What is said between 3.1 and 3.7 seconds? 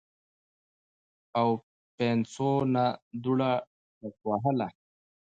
دوړه